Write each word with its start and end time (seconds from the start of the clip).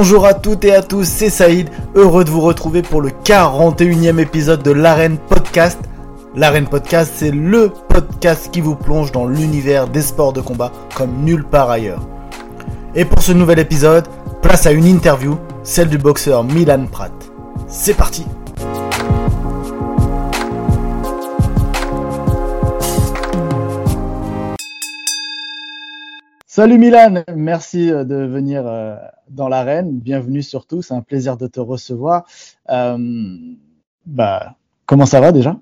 Bonjour 0.00 0.26
à 0.26 0.32
toutes 0.32 0.64
et 0.64 0.72
à 0.72 0.80
tous, 0.80 1.08
c'est 1.08 1.28
Saïd, 1.28 1.70
heureux 1.96 2.22
de 2.22 2.30
vous 2.30 2.40
retrouver 2.40 2.82
pour 2.82 3.00
le 3.00 3.10
41e 3.10 4.20
épisode 4.20 4.62
de 4.62 4.70
l'Arène 4.70 5.18
Podcast. 5.18 5.76
L'Arène 6.36 6.68
Podcast, 6.68 7.14
c'est 7.16 7.32
le 7.32 7.72
podcast 7.88 8.48
qui 8.52 8.60
vous 8.60 8.76
plonge 8.76 9.10
dans 9.10 9.26
l'univers 9.26 9.88
des 9.88 10.02
sports 10.02 10.32
de 10.32 10.40
combat 10.40 10.70
comme 10.94 11.24
nulle 11.24 11.42
part 11.42 11.68
ailleurs. 11.68 12.06
Et 12.94 13.04
pour 13.04 13.20
ce 13.22 13.32
nouvel 13.32 13.58
épisode, 13.58 14.06
place 14.40 14.66
à 14.66 14.70
une 14.70 14.86
interview, 14.86 15.36
celle 15.64 15.88
du 15.88 15.98
boxeur 15.98 16.44
Milan 16.44 16.86
Pratt. 16.88 17.10
C'est 17.66 17.94
parti 17.94 18.24
Salut 26.58 26.78
Milan, 26.78 27.22
merci 27.36 27.92
euh, 27.92 28.02
de 28.02 28.16
venir 28.16 28.66
euh, 28.66 28.96
dans 29.28 29.46
l'arène. 29.46 30.00
Bienvenue 30.00 30.42
surtout, 30.42 30.82
c'est 30.82 30.92
un 30.92 31.02
plaisir 31.02 31.36
de 31.36 31.46
te 31.46 31.60
recevoir. 31.60 32.26
Euh, 32.68 32.98
bah, 34.04 34.56
comment 34.84 35.06
ça 35.06 35.20
va 35.20 35.30
déjà? 35.30 35.56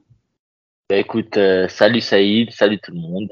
Bah, 0.89 0.97
Écoute, 0.97 1.39
salut 1.69 2.01
Saïd, 2.01 2.51
salut 2.51 2.79
tout 2.79 2.93
le 2.93 3.01
monde. 3.01 3.29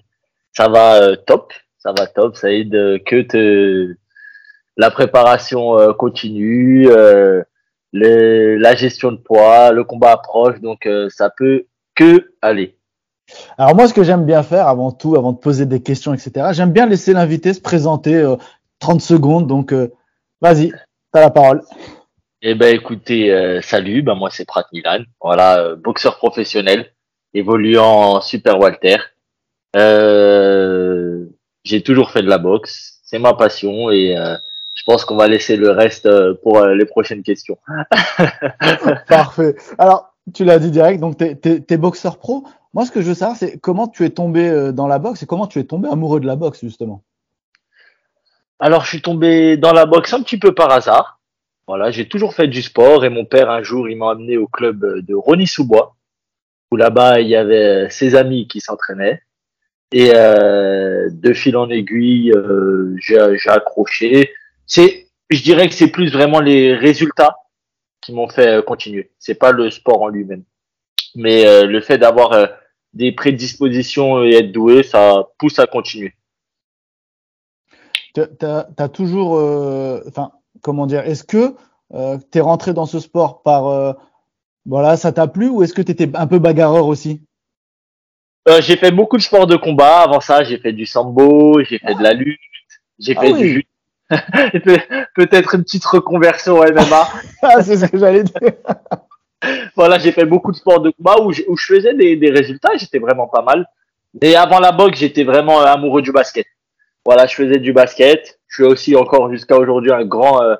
Ça 0.52 0.68
va 0.68 1.16
top, 1.16 1.54
ça 1.78 1.94
va 1.98 2.06
top 2.06 2.36
Saïd, 2.36 2.70
que 3.06 3.96
la 4.76 4.90
préparation 4.90 5.94
continue, 5.94 6.86
la 7.94 8.74
gestion 8.74 9.10
de 9.10 9.16
poids, 9.16 9.72
le 9.72 9.84
combat 9.84 10.12
approche, 10.12 10.60
donc 10.60 10.86
ça 11.08 11.30
peut 11.30 11.64
que 11.94 12.30
aller. 12.42 12.76
Alors 13.58 13.74
moi, 13.74 13.88
ce 13.88 13.94
que 13.94 14.04
j'aime 14.04 14.26
bien 14.26 14.42
faire 14.42 14.68
avant 14.68 14.92
tout, 14.92 15.16
avant 15.16 15.32
de 15.32 15.38
poser 15.38 15.66
des 15.66 15.82
questions, 15.82 16.12
etc., 16.12 16.48
j'aime 16.52 16.72
bien 16.72 16.86
laisser 16.86 17.12
l'invité 17.12 17.52
se 17.54 17.60
présenter 17.60 18.22
30 18.80 18.96
euh, 18.96 19.04
secondes. 19.04 19.46
Donc, 19.46 19.72
euh, 19.72 19.92
vas-y, 20.40 20.70
tu 20.70 20.76
as 21.14 21.20
la 21.20 21.30
parole. 21.30 21.62
Eh 22.42 22.54
ben, 22.54 22.74
écoutez, 22.74 23.32
euh, 23.32 23.62
salut, 23.62 24.02
ben, 24.02 24.14
moi 24.14 24.28
c'est 24.30 24.44
Prat 24.44 24.66
Milan, 24.72 25.00
voilà, 25.20 25.74
boxeur 25.76 26.18
professionnel, 26.18 26.92
évoluant 27.32 28.16
en 28.16 28.20
Super 28.20 28.58
Walter. 28.58 28.96
J'ai 31.64 31.82
toujours 31.82 32.10
fait 32.10 32.22
de 32.22 32.28
la 32.28 32.38
boxe, 32.38 33.00
c'est 33.04 33.18
ma 33.18 33.32
passion 33.32 33.90
et 33.90 34.14
je 34.74 34.82
pense 34.84 35.06
qu'on 35.06 35.16
va 35.16 35.28
laisser 35.28 35.56
le 35.56 35.70
reste 35.70 36.06
pour 36.42 36.62
les 36.66 36.84
prochaines 36.84 37.22
questions. 37.22 37.56
Parfait. 39.08 39.56
Alors, 39.78 40.14
tu 40.34 40.44
l'as 40.44 40.58
dit 40.58 40.70
direct, 40.70 41.00
donc 41.00 41.16
tu 41.16 41.24
es, 41.24 41.76
boxeur 41.78 42.18
pro. 42.18 42.44
Moi, 42.74 42.84
ce 42.84 42.90
que 42.90 43.00
je 43.00 43.06
veux 43.06 43.14
savoir, 43.14 43.36
c'est 43.36 43.58
comment 43.58 43.86
tu 43.86 44.04
es 44.04 44.10
tombé 44.10 44.48
euh, 44.48 44.72
dans 44.72 44.88
la 44.88 44.98
boxe 44.98 45.22
et 45.22 45.26
comment 45.26 45.46
tu 45.46 45.60
es 45.60 45.64
tombé 45.64 45.88
amoureux 45.88 46.18
de 46.18 46.26
la 46.26 46.34
boxe, 46.34 46.60
justement. 46.60 47.04
Alors, 48.58 48.82
je 48.82 48.88
suis 48.88 49.02
tombé 49.02 49.56
dans 49.56 49.72
la 49.72 49.86
boxe 49.86 50.12
un 50.12 50.22
petit 50.22 50.38
peu 50.38 50.54
par 50.54 50.72
hasard. 50.72 51.20
Voilà, 51.68 51.92
j'ai 51.92 52.08
toujours 52.08 52.34
fait 52.34 52.48
du 52.48 52.62
sport 52.62 53.04
et 53.04 53.10
mon 53.10 53.24
père, 53.24 53.48
un 53.48 53.62
jour, 53.62 53.88
il 53.88 53.96
m'a 53.96 54.10
amené 54.10 54.36
au 54.36 54.48
club 54.48 54.84
de 55.06 55.14
Rony-sous-Bois, 55.14 55.94
où 56.72 56.76
là-bas, 56.76 57.20
il 57.20 57.28
y 57.28 57.36
avait 57.36 57.88
ses 57.90 58.16
amis 58.16 58.48
qui 58.48 58.60
s'entraînaient. 58.60 59.22
Et 59.92 60.10
euh, 60.12 61.08
de 61.12 61.32
fil 61.32 61.56
en 61.56 61.70
aiguille, 61.70 62.32
euh, 62.32 62.96
j'ai 62.98 63.50
accroché. 63.50 64.32
C'est, 64.66 65.06
je 65.30 65.42
dirais 65.42 65.68
que 65.68 65.74
c'est 65.74 65.92
plus 65.92 66.10
vraiment 66.10 66.40
les 66.40 66.74
résultats 66.74 67.36
qui 68.00 68.12
m'ont 68.12 68.28
fait 68.28 68.64
continuer. 68.64 69.12
C'est 69.20 69.36
pas 69.36 69.52
le 69.52 69.70
sport 69.70 70.02
en 70.02 70.08
lui-même, 70.08 70.42
mais 71.14 71.64
le 71.64 71.80
fait 71.80 71.98
d'avoir 71.98 72.32
des 72.94 73.12
prédispositions 73.12 74.22
et 74.22 74.34
être 74.34 74.52
doué, 74.52 74.82
ça 74.82 75.28
pousse 75.38 75.58
à 75.58 75.66
continuer. 75.66 76.14
Tu 78.14 78.22
as, 78.46 78.88
toujours, 78.88 79.36
euh, 79.36 80.00
enfin, 80.08 80.30
comment 80.62 80.86
dire, 80.86 81.00
est-ce 81.00 81.24
que 81.24 81.56
euh, 81.92 82.16
tu 82.30 82.38
es 82.38 82.40
rentré 82.40 82.72
dans 82.72 82.86
ce 82.86 83.00
sport 83.00 83.42
par, 83.42 83.66
euh, 83.66 83.92
voilà, 84.64 84.96
ça 84.96 85.12
t'a 85.12 85.26
plu 85.26 85.48
ou 85.48 85.62
est-ce 85.62 85.74
que 85.74 85.82
tu 85.82 85.90
étais 85.90 86.08
un 86.14 86.26
peu 86.28 86.38
bagarreur 86.38 86.86
aussi? 86.86 87.22
J'ai 88.60 88.76
fait 88.76 88.90
beaucoup 88.90 89.16
de 89.16 89.22
sports 89.22 89.46
de 89.46 89.56
combat. 89.56 90.02
Avant 90.02 90.20
ça, 90.20 90.44
j'ai 90.44 90.58
fait 90.58 90.72
du 90.72 90.84
sambo, 90.84 91.62
j'ai 91.64 91.78
fait 91.78 91.94
de 91.94 92.02
la 92.02 92.12
lutte, 92.12 92.38
j'ai 92.98 93.14
ah 93.16 93.20
fait 93.22 93.32
du 93.32 93.66
peut-être 95.16 95.54
une 95.54 95.64
petite 95.64 95.84
reconversion 95.86 96.58
au 96.58 96.62
MMA. 96.62 97.08
ah, 97.42 97.62
c'est 97.62 97.78
ce 97.78 97.86
que 97.86 97.98
j'allais 97.98 98.22
dire. 98.22 98.52
Voilà, 99.76 99.98
j'ai 99.98 100.12
fait 100.12 100.24
beaucoup 100.24 100.52
de 100.52 100.56
sports 100.56 100.80
de 100.80 100.90
combat 100.90 101.20
où, 101.20 101.32
je, 101.32 101.42
faisais 101.58 101.94
des, 101.94 102.30
résultats, 102.30 102.70
j'étais 102.76 102.98
vraiment 102.98 103.26
pas 103.26 103.42
mal. 103.42 103.66
Et 104.22 104.36
avant 104.36 104.60
la 104.60 104.72
boxe, 104.72 104.98
j'étais 104.98 105.24
vraiment 105.24 105.60
amoureux 105.60 106.02
du 106.02 106.12
basket. 106.12 106.46
Voilà, 107.04 107.26
je 107.26 107.34
faisais 107.34 107.58
du 107.58 107.72
basket. 107.72 108.38
Je 108.48 108.62
suis 108.62 108.64
aussi 108.64 108.96
encore 108.96 109.30
jusqu'à 109.30 109.58
aujourd'hui 109.58 109.92
un 109.92 110.04
grand, 110.04 110.42
euh, 110.42 110.54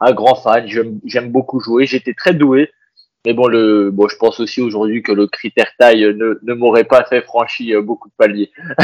un 0.00 0.12
grand 0.12 0.34
fan. 0.34 0.66
J'aime 1.04 1.30
beaucoup 1.30 1.60
jouer. 1.60 1.86
J'étais 1.86 2.14
très 2.14 2.34
doué. 2.34 2.70
Mais 3.26 3.34
bon, 3.34 3.48
le, 3.48 3.90
bon, 3.90 4.08
je 4.08 4.16
pense 4.16 4.38
aussi 4.38 4.60
aujourd'hui 4.60 5.02
que 5.02 5.12
le 5.12 5.26
critère 5.26 5.70
taille 5.78 6.04
ne, 6.04 6.38
ne 6.40 6.54
m'aurait 6.54 6.84
pas 6.84 7.04
fait 7.04 7.20
franchir 7.20 7.82
beaucoup 7.82 8.08
de 8.08 8.14
paliers. 8.16 8.50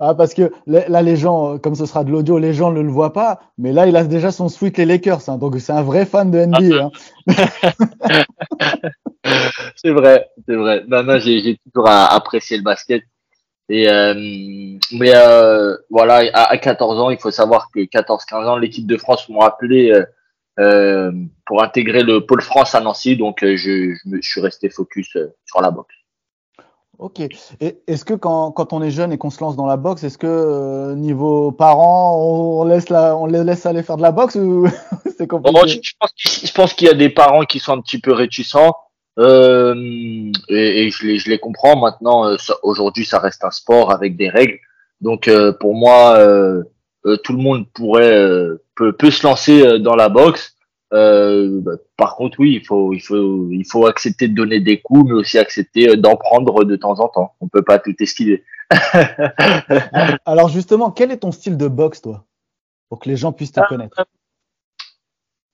ah, 0.00 0.14
parce 0.14 0.34
que 0.34 0.52
là, 0.66 1.02
les 1.02 1.16
gens, 1.16 1.58
comme 1.58 1.74
ce 1.74 1.86
sera 1.86 2.04
de 2.04 2.10
l'audio, 2.10 2.38
les 2.38 2.52
gens 2.52 2.70
ne 2.70 2.82
le 2.82 2.90
voient 2.90 3.14
pas. 3.14 3.40
Mais 3.56 3.72
là, 3.72 3.86
il 3.86 3.96
a 3.96 4.04
déjà 4.04 4.30
son 4.30 4.48
sweat 4.48 4.76
les 4.76 4.84
Lakers. 4.84 5.28
Hein, 5.28 5.38
donc, 5.38 5.58
c'est 5.58 5.72
un 5.72 5.82
vrai 5.82 6.04
fan 6.04 6.30
de 6.30 6.44
NBA. 6.44 6.84
Hein. 6.84 6.90
c'est 9.76 9.90
vrai, 9.90 10.28
c'est 10.46 10.54
vrai. 10.54 10.84
Non, 10.88 11.02
non, 11.02 11.18
j'ai 11.18 11.58
toujours 11.72 11.88
apprécié 11.88 12.58
le 12.58 12.62
basket. 12.62 13.02
Et 13.70 13.88
euh, 13.88 14.14
mais 14.92 15.14
euh, 15.14 15.76
voilà, 15.90 16.22
à, 16.32 16.52
à, 16.52 16.58
14 16.58 17.00
ans, 17.00 17.10
il 17.10 17.18
faut 17.18 17.30
savoir 17.30 17.70
que 17.70 17.80
14-15 17.80 18.46
ans, 18.46 18.56
l'équipe 18.56 18.86
de 18.86 18.96
France 18.96 19.28
m'ont 19.28 19.40
appelé 19.40 19.90
euh, 19.90 20.04
euh, 20.58 21.12
pour 21.46 21.62
intégrer 21.62 22.02
le 22.02 22.26
pôle 22.26 22.42
France 22.42 22.74
à 22.74 22.80
Nancy. 22.80 23.16
Donc, 23.16 23.44
euh, 23.44 23.56
je, 23.56 23.94
je, 23.94 24.08
me, 24.08 24.20
suis 24.20 24.40
resté 24.40 24.68
focus 24.68 25.14
euh, 25.14 25.32
sur 25.44 25.60
la 25.60 25.70
boxe. 25.70 25.94
Ok. 26.98 27.20
Et 27.60 27.78
est-ce 27.86 28.04
que 28.04 28.14
quand, 28.14 28.50
quand, 28.50 28.72
on 28.72 28.82
est 28.82 28.90
jeune 28.90 29.12
et 29.12 29.18
qu'on 29.18 29.30
se 29.30 29.40
lance 29.40 29.54
dans 29.54 29.66
la 29.66 29.76
boxe, 29.76 30.02
est-ce 30.02 30.18
que 30.18 30.94
niveau 30.94 31.52
parents, 31.52 32.20
on 32.20 32.64
laisse 32.64 32.88
la, 32.88 33.16
on 33.16 33.26
les 33.26 33.44
laisse 33.44 33.66
aller 33.66 33.84
faire 33.84 33.98
de 33.98 34.02
la 34.02 34.10
boxe 34.10 34.34
ou 34.34 34.66
c'est 35.16 35.28
compliqué? 35.28 35.80
Je 36.16 36.52
pense 36.52 36.74
qu'il 36.74 36.88
y 36.88 36.90
a 36.90 36.94
des 36.94 37.10
parents 37.10 37.44
qui 37.44 37.60
sont 37.60 37.72
un 37.72 37.80
petit 37.80 38.00
peu 38.00 38.12
réticents. 38.12 38.74
Euh, 39.20 39.76
et, 40.48 40.86
et, 40.86 40.90
je, 40.90 41.06
les, 41.06 41.18
je 41.18 41.30
les 41.30 41.38
comprends. 41.38 41.78
Maintenant, 41.78 42.36
aujourd'hui, 42.64 43.04
ça 43.04 43.20
reste 43.20 43.44
un 43.44 43.52
sport 43.52 43.92
avec 43.92 44.16
des 44.16 44.28
règles. 44.28 44.58
Donc, 45.00 45.30
pour 45.60 45.76
moi, 45.76 46.18
tout 47.24 47.32
le 47.32 47.42
monde 47.42 47.66
pourrait 47.72 48.26
peut, 48.74 48.92
peut 48.92 49.10
se 49.10 49.26
lancer 49.26 49.78
dans 49.78 49.96
la 49.96 50.08
boxe. 50.08 50.58
Euh, 50.94 51.60
bah, 51.60 51.72
par 51.96 52.16
contre, 52.16 52.40
oui, 52.40 52.54
il 52.54 52.64
faut, 52.64 52.92
il 52.92 53.00
faut, 53.00 53.48
il 53.50 53.64
faut 53.64 53.86
accepter 53.86 54.28
de 54.28 54.34
donner 54.34 54.60
des 54.60 54.80
coups, 54.80 55.08
mais 55.08 55.14
aussi 55.14 55.38
accepter 55.38 55.96
d'en 55.96 56.16
prendre 56.16 56.64
de 56.64 56.76
temps 56.76 56.98
en 57.00 57.08
temps. 57.08 57.34
On 57.40 57.48
peut 57.48 57.62
pas 57.62 57.78
tout 57.78 57.94
esquiver. 58.00 58.44
Alors 60.26 60.48
justement, 60.48 60.90
quel 60.90 61.10
est 61.10 61.18
ton 61.18 61.32
style 61.32 61.56
de 61.56 61.68
boxe, 61.68 62.02
toi, 62.02 62.24
pour 62.88 63.00
que 63.00 63.08
les 63.08 63.16
gens 63.16 63.32
puissent 63.32 63.52
te 63.52 63.66
connaître 63.68 64.04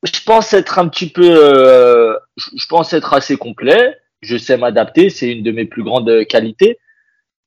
Je 0.02 0.24
pense 0.24 0.52
être 0.52 0.78
un 0.78 0.88
petit 0.88 1.10
peu, 1.10 1.28
euh, 1.30 2.16
je 2.36 2.66
pense 2.66 2.92
être 2.92 3.14
assez 3.14 3.36
complet. 3.36 3.96
Je 4.20 4.36
sais 4.36 4.56
m'adapter, 4.56 5.10
c'est 5.10 5.30
une 5.30 5.42
de 5.42 5.52
mes 5.52 5.64
plus 5.64 5.82
grandes 5.82 6.24
qualités. 6.26 6.78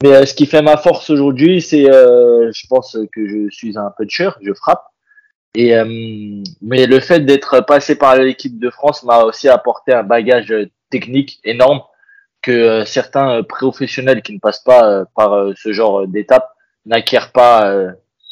Mais 0.03 0.13
euh, 0.13 0.25
ce 0.25 0.33
qui 0.33 0.45
fait 0.45 0.61
ma 0.61 0.77
force 0.77 1.09
aujourd'hui, 1.09 1.61
c'est, 1.61 1.89
euh, 1.89 2.51
je 2.53 2.67
pense 2.67 2.97
que 3.11 3.27
je 3.27 3.49
suis 3.49 3.77
un 3.77 3.91
puncher, 3.97 4.29
je 4.41 4.53
frappe. 4.53 4.85
Et 5.55 5.75
euh, 5.75 5.85
mais 6.61 6.85
le 6.85 6.99
fait 6.99 7.21
d'être 7.21 7.61
passé 7.61 7.97
par 7.97 8.15
l'équipe 8.15 8.59
de 8.59 8.69
France 8.69 9.03
m'a 9.03 9.23
aussi 9.23 9.49
apporté 9.49 9.91
un 9.91 10.03
bagage 10.03 10.53
technique 10.91 11.39
énorme 11.43 11.81
que 12.43 12.51
euh, 12.51 12.85
certains 12.85 13.41
professionnels 13.41 14.21
qui 14.21 14.33
ne 14.33 14.39
passent 14.39 14.63
pas 14.63 14.87
euh, 14.87 15.05
par 15.15 15.51
ce 15.55 15.73
genre 15.73 16.05
d'étape 16.07 16.47
n'acquièrent 16.85 17.31
pas 17.31 17.73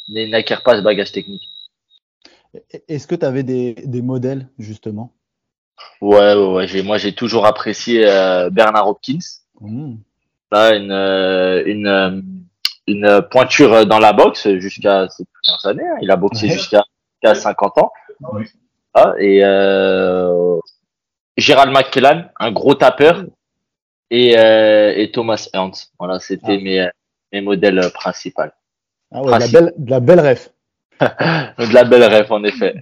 n'acquièrent 0.08 0.62
pas 0.62 0.76
ce 0.76 0.82
bagage 0.82 1.10
technique. 1.10 1.50
Est-ce 2.86 3.08
que 3.08 3.16
tu 3.16 3.26
avais 3.26 3.42
des, 3.42 3.74
des 3.74 4.02
modèles 4.02 4.48
justement? 4.60 5.12
Ouais, 6.00 6.34
ouais, 6.34 6.66
ouais 6.68 6.82
moi 6.82 6.98
j'ai 6.98 7.12
toujours 7.12 7.44
apprécié 7.44 8.04
Bernard 8.52 8.88
Hopkins. 8.88 9.18
Mmh. 9.60 9.96
Là, 10.52 10.74
une, 10.76 10.92
une, 11.66 12.46
une 12.86 13.22
pointure 13.30 13.86
dans 13.86 13.98
la 13.98 14.12
boxe 14.12 14.48
jusqu'à 14.58 15.08
ces 15.08 15.24
dernières 15.44 15.66
années. 15.66 15.88
Hein. 15.88 15.98
Il 16.02 16.10
a 16.10 16.16
boxé 16.16 16.48
jusqu'à 16.48 16.82
qui 17.20 17.28
a 17.28 17.34
50 17.34 17.78
ans. 17.78 17.92
Ah, 18.94 19.14
et 19.18 19.40
euh, 19.44 20.58
Gérald 21.36 21.72
McKellan, 21.72 22.26
un 22.38 22.50
gros 22.50 22.74
tapeur, 22.74 23.24
et, 24.10 24.38
euh, 24.38 24.94
et 24.96 25.10
Thomas 25.10 25.48
Ernst. 25.52 25.92
Voilà, 25.98 26.18
c'était 26.18 26.58
ah. 26.58 26.64
mes, 26.64 26.88
mes 27.32 27.40
modèles 27.40 27.90
principaux. 27.92 28.42
Ah 29.12 29.22
ouais, 29.22 29.38
la 29.38 29.48
belle, 29.48 29.74
de 29.76 29.90
la 29.90 30.00
belle 30.00 30.20
ref. 30.20 30.50
de 31.00 31.74
la 31.74 31.84
belle 31.84 32.04
ref, 32.04 32.30
en 32.30 32.42
effet. 32.44 32.74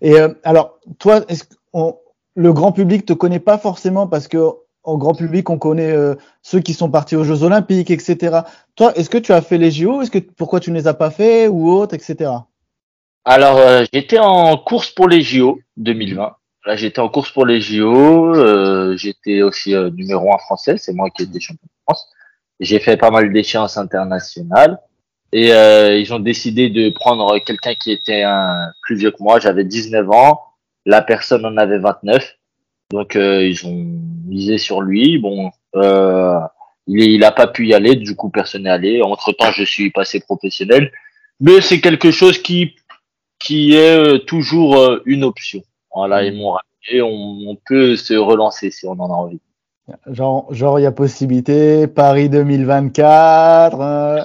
Et 0.00 0.20
euh, 0.20 0.32
alors, 0.44 0.78
toi, 0.98 1.22
est-ce 1.28 1.44
le 2.38 2.52
grand 2.52 2.72
public 2.72 3.06
te 3.06 3.12
connaît 3.14 3.40
pas 3.40 3.58
forcément 3.58 4.06
parce 4.06 4.28
que 4.28 4.38
au 4.86 4.98
grand 4.98 5.14
public, 5.14 5.50
on 5.50 5.58
connaît 5.58 5.92
euh, 5.92 6.14
ceux 6.42 6.60
qui 6.60 6.72
sont 6.74 6.90
partis 6.90 7.16
aux 7.16 7.24
Jeux 7.24 7.42
Olympiques, 7.42 7.90
etc. 7.90 8.40
Toi, 8.76 8.92
est-ce 8.96 9.10
que 9.10 9.18
tu 9.18 9.32
as 9.32 9.42
fait 9.42 9.58
les 9.58 9.70
JO 9.70 10.02
Est-ce 10.02 10.10
que 10.10 10.18
pourquoi 10.18 10.60
tu 10.60 10.70
ne 10.70 10.76
les 10.76 10.86
as 10.86 10.94
pas 10.94 11.10
fait 11.10 11.48
ou 11.48 11.70
autre, 11.70 11.94
etc. 11.94 12.30
Alors, 13.28 13.58
euh, 13.58 13.84
j'étais 13.92 14.20
en 14.20 14.56
course 14.56 14.90
pour 14.90 15.08
les 15.08 15.20
JO 15.20 15.58
2020. 15.78 16.36
Là, 16.64 16.76
j'étais 16.76 17.00
en 17.00 17.08
course 17.08 17.32
pour 17.32 17.44
les 17.44 17.60
JO. 17.60 18.36
Euh, 18.36 18.96
j'étais 18.96 19.42
aussi 19.42 19.74
euh, 19.74 19.90
numéro 19.90 20.32
un 20.32 20.38
français. 20.38 20.78
C'est 20.78 20.92
moi 20.92 21.10
qui 21.10 21.24
étais 21.24 21.40
champion 21.40 21.64
de 21.64 21.82
France. 21.84 22.06
J'ai 22.60 22.78
fait 22.78 22.96
pas 22.96 23.10
mal 23.10 23.32
d'échéances 23.32 23.78
internationales. 23.78 24.78
Et 25.32 25.48
ils 25.48 26.14
ont 26.14 26.20
décidé 26.20 26.70
de 26.70 26.88
prendre 26.90 27.36
quelqu'un 27.40 27.74
qui 27.74 27.90
était 27.90 28.22
un, 28.22 28.70
plus 28.80 28.94
vieux 28.94 29.10
que 29.10 29.20
moi. 29.20 29.40
J'avais 29.40 29.64
19 29.64 30.08
ans. 30.10 30.40
La 30.86 31.02
personne 31.02 31.44
en 31.44 31.56
avait 31.56 31.78
29. 31.78 32.35
Donc, 32.90 33.14
ils 33.14 33.66
ont 33.66 33.84
misé 34.26 34.58
sur 34.58 34.80
lui. 34.80 35.18
Bon, 35.18 35.50
il, 35.74 37.02
il 37.02 37.24
a 37.24 37.32
pas 37.32 37.46
pu 37.46 37.66
y 37.66 37.74
aller. 37.74 37.96
Du 37.96 38.16
coup, 38.16 38.30
personne 38.30 38.64
n'est 38.64 38.70
allé. 38.70 39.02
Entre 39.02 39.32
temps, 39.32 39.50
je 39.50 39.64
suis 39.64 39.90
passé 39.90 40.20
professionnel. 40.20 40.92
Mais 41.40 41.60
c'est 41.60 41.80
quelque 41.80 42.10
chose 42.10 42.40
qui 42.40 42.74
qui 43.38 43.76
est 43.76 43.96
euh, 43.96 44.18
toujours 44.18 44.76
euh, 44.76 45.02
une 45.04 45.24
option. 45.24 45.62
Voilà, 45.94 46.24
ils 46.24 46.36
m'ont 46.36 46.52
rappelé, 46.52 47.02
on, 47.02 47.50
on, 47.50 47.56
peut 47.66 47.96
se 47.96 48.14
relancer 48.14 48.70
si 48.70 48.86
on 48.86 48.92
en 48.92 49.10
a 49.10 49.14
envie. 49.14 49.40
Genre, 50.10 50.52
genre, 50.52 50.78
il 50.80 50.82
y 50.82 50.86
a 50.86 50.92
possibilité, 50.92 51.86
Paris 51.86 52.28
2024. 52.28 53.80
Euh... 53.80 54.22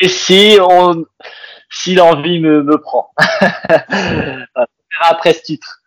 Et 0.00 0.08
si 0.08 0.56
on, 0.60 1.04
si 1.70 1.94
l'envie 1.94 2.40
me, 2.40 2.62
me 2.62 2.78
prend. 2.78 3.10
Après 5.00 5.32
ce 5.32 5.42
titre. 5.42 5.80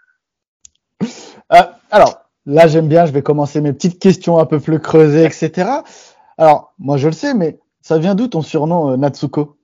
Euh, 1.54 1.64
alors, 1.92 2.30
là, 2.46 2.68
j'aime 2.68 2.88
bien, 2.88 3.06
je 3.06 3.12
vais 3.12 3.22
commencer 3.22 3.62
mes 3.62 3.74
petites 3.74 4.00
questions 4.00 4.40
un 4.40 4.46
peu 4.46 4.60
plus 4.60 4.80
creusées, 4.80 5.24
etc. 5.24 5.70
Alors, 6.38 6.74
moi, 6.78 6.98
je 6.98 7.08
le 7.08 7.14
sais, 7.14 7.34
mais 7.34 7.60
ça 7.82 7.98
vient 7.98 8.16
d'où 8.16 8.28
ton 8.28 8.42
surnom, 8.42 8.92
euh, 8.92 8.98
Natsuko? 8.98 9.58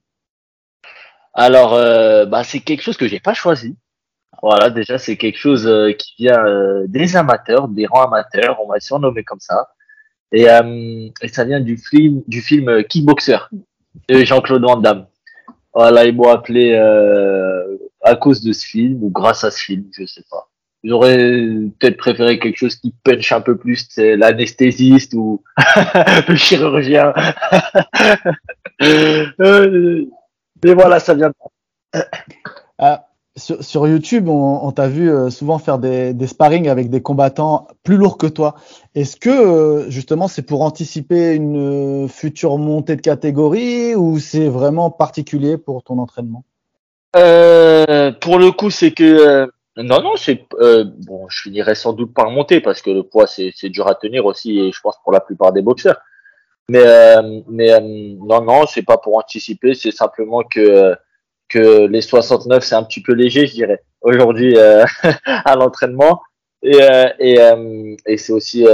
Alors, 1.34 1.74
euh, 1.74 2.26
bah, 2.26 2.44
c'est 2.44 2.60
quelque 2.60 2.82
chose 2.82 2.98
que 2.98 3.08
j'ai 3.08 3.20
pas 3.20 3.34
choisi. 3.34 3.76
Voilà, 4.42 4.70
déjà, 4.70 4.98
c'est 4.98 5.18
quelque 5.18 5.38
chose 5.38 5.68
euh, 5.68 5.94
qui 5.94 6.14
vient 6.20 6.44
des 6.88 7.16
amateurs, 7.16 7.68
des 7.68 7.86
rangs 7.86 8.04
amateurs, 8.04 8.60
on 8.64 8.68
va 8.68 8.80
surnommer 8.80 9.24
comme 9.24 9.40
ça. 9.40 9.70
Et, 10.32 10.46
et 11.22 11.28
ça 11.28 11.44
vient 11.44 11.60
du 11.60 11.78
film, 11.78 12.24
du 12.28 12.42
film 12.42 12.84
Kickboxer 12.86 13.38
de 14.10 14.24
Jean-Claude 14.24 14.64
Van 14.64 14.78
Damme. 14.78 15.06
Voilà, 15.76 16.06
ils 16.06 16.16
m'ont 16.16 16.30
appelé 16.30 16.76
à 18.02 18.16
cause 18.16 18.42
de 18.42 18.52
ce 18.52 18.66
film 18.66 19.04
ou 19.04 19.12
grâce 19.12 19.44
à 19.44 19.52
ce 19.52 19.60
film, 19.60 19.86
je 19.92 20.08
sais 20.08 20.24
pas. 20.30 20.50
J'aurais 20.84 21.28
peut-être 21.80 21.98
préféré 21.98 22.40
quelque 22.40 22.58
chose 22.58 22.76
qui 22.76 22.94
punch 23.04 23.32
un 23.32 23.42
peu 23.42 23.58
plus, 23.58 23.88
c'est 23.90 24.18
l'anesthésiste 24.18 25.14
ou 25.14 25.42
le 26.28 26.36
chirurgien. 26.36 27.14
Mais 30.64 30.74
voilà, 30.74 31.00
ça 31.00 31.14
vient. 31.14 31.32
Ah, 32.80 33.08
sur, 33.36 33.64
sur, 33.64 33.88
YouTube, 33.88 34.28
on, 34.28 34.60
on 34.66 34.72
t'a 34.72 34.88
vu 34.88 35.10
euh, 35.10 35.30
souvent 35.30 35.58
faire 35.58 35.80
des, 35.80 36.14
des 36.14 36.28
sparring 36.28 36.68
avec 36.68 36.90
des 36.90 37.02
combattants 37.02 37.68
plus 37.84 37.98
lourds 37.98 38.18
que 38.18 38.28
toi. 38.28 38.56
Est-ce 38.94 39.16
que 39.16 39.30
euh, 39.30 39.90
justement 39.90 40.28
c'est 40.28 40.44
pour 40.44 40.62
anticiper 40.62 41.34
une 41.34 42.08
future 42.10 42.58
montée 42.58 42.96
de 42.96 43.02
catégorie 43.02 43.96
ou 43.96 44.20
c'est 44.20 44.50
vraiment 44.50 44.92
particulier 44.92 45.58
pour 45.58 45.84
ton 45.84 45.98
entraînement? 46.00 46.44
Euh, 47.16 48.12
Pour 48.12 48.40
le 48.40 48.52
coup, 48.52 48.70
c'est 48.70 48.92
que 48.92 49.04
euh, 49.04 49.48
non, 49.78 50.02
non, 50.02 50.16
c'est 50.16 50.46
bon. 50.52 51.28
Je 51.30 51.42
finirai 51.42 51.76
sans 51.76 51.94
doute 51.94 52.14
par 52.14 52.30
monter 52.30 52.62
parce 52.62 52.82
que 52.82 52.92
le 52.92 53.04
poids 53.04 53.28
c'est 53.28 53.70
dur 53.70 53.88
à 53.88 53.96
tenir 53.96 54.26
aussi, 54.26 54.60
et 54.60 54.72
je 54.72 54.80
pense 54.82 54.96
pour 55.04 55.12
la 55.12 55.20
plupart 55.20 55.52
des 55.52 55.62
boxeurs. 55.62 56.00
Mais, 56.70 56.84
euh, 56.86 57.42
mais 57.50 57.74
euh, 57.74 57.80
non, 57.82 58.42
non, 58.42 58.66
c'est 58.66 58.84
pas 58.84 58.98
pour 58.98 59.18
anticiper, 59.18 59.74
c'est 59.74 59.92
simplement 59.92 60.44
que, 60.44 60.96
que 61.50 61.88
les 61.88 62.02
69, 62.02 62.64
c'est 62.64 62.76
un 62.76 62.84
petit 62.84 63.02
peu 63.02 63.14
léger, 63.14 63.48
je 63.48 63.54
dirais, 63.54 63.84
aujourd'hui 64.02 64.58
euh, 64.58 64.86
à 65.26 65.56
l'entraînement. 65.56 66.22
Et, 66.62 66.80
et, 67.20 67.40
et 68.06 68.18
c'est 68.18 68.32
aussi, 68.32 68.66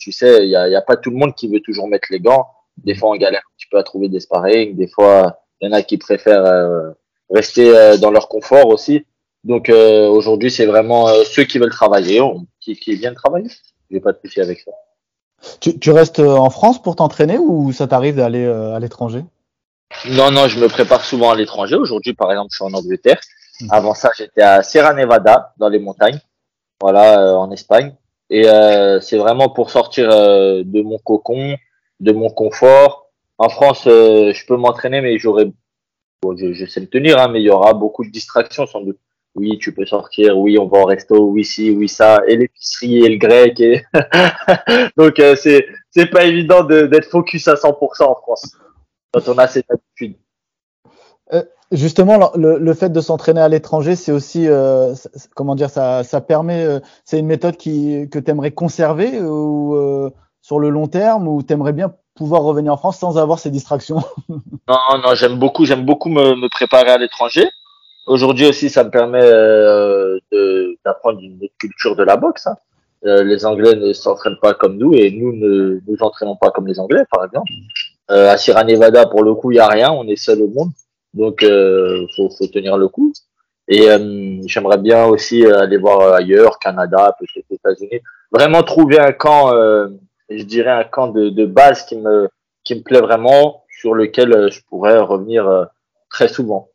tu 0.00 0.10
sais, 0.10 0.44
il 0.44 0.48
n'y 0.48 0.56
a, 0.56 0.68
y 0.68 0.74
a 0.74 0.82
pas 0.82 0.96
tout 0.96 1.10
le 1.10 1.16
monde 1.16 1.36
qui 1.36 1.46
veut 1.46 1.60
toujours 1.60 1.86
mettre 1.86 2.08
les 2.10 2.18
gants. 2.18 2.48
Des 2.78 2.96
fois, 2.96 3.10
on 3.10 3.16
galère 3.16 3.42
un 3.44 3.54
petit 3.56 3.68
peu 3.70 3.78
à 3.78 3.84
trouver 3.84 4.08
des 4.08 4.18
sparring. 4.18 4.74
Des 4.74 4.88
fois, 4.88 5.38
il 5.60 5.68
y 5.68 5.70
en 5.70 5.72
a 5.72 5.82
qui 5.82 5.98
préfèrent 5.98 6.94
rester 7.30 7.96
dans 8.00 8.10
leur 8.10 8.28
confort 8.28 8.66
aussi. 8.66 9.06
Donc 9.44 9.70
aujourd'hui, 9.70 10.50
c'est 10.50 10.66
vraiment 10.66 11.08
ceux 11.24 11.44
qui 11.44 11.58
veulent 11.58 11.70
travailler, 11.70 12.20
qui, 12.60 12.74
qui 12.74 12.94
viennent 12.96 13.14
travailler. 13.14 13.48
J'ai 13.90 14.00
pas 14.00 14.12
de 14.12 14.18
souci 14.22 14.40
avec 14.40 14.60
ça. 14.60 14.72
Tu, 15.60 15.78
tu, 15.78 15.90
restes 15.90 16.18
euh, 16.18 16.36
en 16.36 16.50
France 16.50 16.82
pour 16.82 16.96
t'entraîner 16.96 17.38
ou 17.38 17.72
ça 17.72 17.86
t'arrive 17.86 18.16
d'aller 18.16 18.44
euh, 18.44 18.74
à 18.74 18.80
l'étranger? 18.80 19.24
Non, 20.10 20.30
non, 20.30 20.48
je 20.48 20.58
me 20.58 20.68
prépare 20.68 21.04
souvent 21.04 21.30
à 21.30 21.36
l'étranger. 21.36 21.76
Aujourd'hui, 21.76 22.12
par 22.12 22.30
exemple, 22.30 22.48
je 22.50 22.56
suis 22.56 22.64
en 22.64 22.76
Angleterre. 22.76 23.20
Mmh. 23.60 23.66
Avant 23.70 23.94
ça, 23.94 24.10
j'étais 24.16 24.42
à 24.42 24.62
Sierra 24.62 24.94
Nevada, 24.94 25.54
dans 25.58 25.68
les 25.68 25.78
montagnes, 25.78 26.20
voilà, 26.80 27.20
euh, 27.20 27.34
en 27.34 27.50
Espagne. 27.50 27.94
Et 28.30 28.48
euh, 28.48 29.00
c'est 29.00 29.16
vraiment 29.16 29.48
pour 29.48 29.70
sortir 29.70 30.10
euh, 30.10 30.62
de 30.64 30.82
mon 30.82 30.98
cocon, 30.98 31.56
de 32.00 32.12
mon 32.12 32.30
confort. 32.30 33.10
En 33.38 33.48
France, 33.48 33.82
je 33.84 34.46
peux 34.46 34.56
m'entraîner, 34.56 35.00
mais 35.00 35.16
j'aurais, 35.18 35.46
bon, 36.20 36.36
je, 36.36 36.52
je, 36.52 36.66
sais 36.66 36.80
le 36.80 36.88
tenir, 36.88 37.18
hein, 37.18 37.28
mais 37.28 37.40
il 37.40 37.44
y 37.44 37.50
aura 37.50 37.72
beaucoup 37.72 38.04
de 38.04 38.10
distractions 38.10 38.66
sans 38.66 38.80
doute 38.80 38.98
oui, 39.38 39.58
tu 39.58 39.72
peux 39.72 39.86
sortir, 39.86 40.38
oui, 40.38 40.58
on 40.58 40.66
va 40.66 40.80
au 40.80 40.84
resto, 40.84 41.16
oui, 41.26 41.44
si, 41.44 41.70
oui, 41.70 41.88
ça, 41.88 42.20
et 42.26 42.36
l'épicerie 42.36 42.98
et 42.98 43.08
le 43.08 43.16
grec. 43.16 43.60
Et... 43.60 43.84
Donc, 44.96 45.18
euh, 45.18 45.36
c'est, 45.36 45.66
c'est 45.90 46.06
pas 46.06 46.24
évident 46.24 46.64
d'être 46.64 47.08
focus 47.08 47.48
à 47.48 47.54
100% 47.54 48.04
en 48.04 48.14
France 48.14 48.56
quand 49.12 49.28
on 49.28 49.38
a 49.38 49.46
cette 49.46 49.70
habitude. 49.70 50.16
Euh, 51.32 51.42
justement, 51.72 52.30
le, 52.34 52.58
le, 52.58 52.74
fait 52.74 52.90
de 52.90 53.00
s'entraîner 53.00 53.40
à 53.40 53.48
l'étranger, 53.48 53.96
c'est 53.96 54.12
aussi, 54.12 54.46
euh, 54.48 54.94
comment 55.34 55.54
dire, 55.54 55.70
ça, 55.70 56.04
ça 56.04 56.20
permet, 56.20 56.64
euh, 56.64 56.80
c'est 57.04 57.18
une 57.18 57.26
méthode 57.26 57.56
qui, 57.56 58.08
que 58.10 58.18
tu 58.18 58.30
aimerais 58.30 58.52
conserver 58.52 59.20
ou 59.20 59.74
euh, 59.74 60.10
sur 60.40 60.58
le 60.58 60.70
long 60.70 60.86
terme 60.86 61.28
ou 61.28 61.42
tu 61.42 61.52
aimerais 61.52 61.72
bien 61.72 61.94
pouvoir 62.14 62.42
revenir 62.42 62.72
en 62.72 62.76
France 62.76 62.98
sans 62.98 63.18
avoir 63.18 63.38
ces 63.38 63.50
distractions? 63.50 64.02
Non, 64.68 64.98
non, 65.02 65.14
j'aime 65.14 65.38
beaucoup, 65.38 65.64
j'aime 65.64 65.86
beaucoup 65.86 66.10
me, 66.10 66.34
me 66.34 66.48
préparer 66.50 66.90
à 66.90 66.98
l'étranger. 66.98 67.48
Aujourd'hui 68.08 68.46
aussi, 68.46 68.70
ça 68.70 68.84
me 68.84 68.90
permet 68.90 69.20
euh, 69.22 70.18
d'apprendre 70.82 71.20
une 71.20 71.36
autre 71.42 71.52
culture 71.58 71.94
de 71.94 72.02
la 72.02 72.16
boxe. 72.16 72.46
Hein. 72.46 72.56
Euh, 73.04 73.22
les 73.22 73.44
Anglais 73.44 73.74
ne 73.74 73.92
s'entraînent 73.92 74.38
pas 74.40 74.54
comme 74.54 74.78
nous 74.78 74.94
et 74.94 75.10
nous 75.10 75.32
ne 75.32 75.80
nous 75.86 75.96
entraînons 76.00 76.36
pas 76.36 76.50
comme 76.50 76.66
les 76.66 76.80
Anglais, 76.80 77.02
par 77.10 77.26
exemple. 77.26 77.50
Euh, 78.10 78.30
à 78.30 78.38
Sierra 78.38 78.64
Nevada, 78.64 79.06
pour 79.06 79.22
le 79.22 79.34
coup, 79.34 79.52
il 79.52 79.56
y 79.56 79.60
a 79.60 79.68
rien, 79.68 79.92
on 79.92 80.08
est 80.08 80.16
seul 80.16 80.40
au 80.40 80.48
monde, 80.48 80.70
donc 81.12 81.42
euh, 81.42 82.06
faut, 82.16 82.30
faut 82.30 82.46
tenir 82.46 82.78
le 82.78 82.88
coup. 82.88 83.12
Et 83.68 83.90
euh, 83.90 84.40
j'aimerais 84.46 84.78
bien 84.78 85.04
aussi 85.04 85.44
aller 85.44 85.76
voir 85.76 86.14
ailleurs, 86.14 86.58
Canada, 86.58 87.14
peut-être 87.18 87.44
États-Unis. 87.50 88.00
Vraiment 88.32 88.62
trouver 88.62 88.98
un 88.98 89.12
camp, 89.12 89.52
euh, 89.52 89.88
je 90.30 90.44
dirais 90.44 90.70
un 90.70 90.84
camp 90.84 91.08
de, 91.08 91.28
de 91.28 91.44
base 91.44 91.84
qui 91.84 91.96
me 91.96 92.28
qui 92.64 92.74
me 92.74 92.82
plaît 92.82 93.00
vraiment, 93.00 93.64
sur 93.80 93.94
lequel 93.94 94.50
je 94.50 94.60
pourrais 94.68 94.98
revenir 94.98 95.68
très 96.10 96.28
souvent. 96.28 96.68